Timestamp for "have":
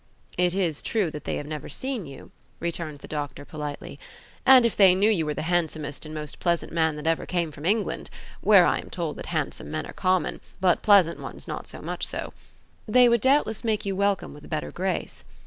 1.35-1.45